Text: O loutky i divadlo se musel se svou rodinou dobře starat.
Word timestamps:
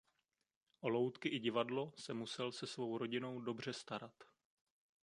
O 0.81 0.89
loutky 0.89 1.29
i 1.29 1.39
divadlo 1.39 1.93
se 1.95 2.13
musel 2.13 2.51
se 2.51 2.67
svou 2.67 2.97
rodinou 2.97 3.41
dobře 3.41 3.73
starat. 3.73 4.23